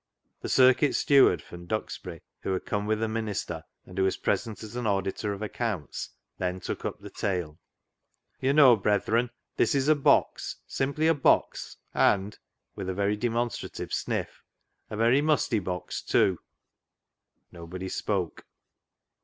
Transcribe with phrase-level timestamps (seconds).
[0.41, 4.75] The circuit steward from Duxbury, who had come with the minister, and was present as
[4.75, 7.59] auditor of accounts, then took up the tale."
[8.41, 12.35] You know, brethren, this is a box; simply a box; and
[12.75, 14.43] (with a very demonstrative sniff)
[14.89, 18.45] a very musty box too." 282 CLOG SHOP CHRONICLES Nobody spoke.